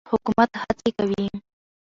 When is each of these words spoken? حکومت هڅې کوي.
حکومت 0.11 0.49
هڅې 0.61 0.89
کوي. 0.97 1.25